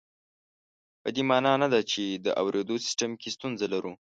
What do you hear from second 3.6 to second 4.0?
لرو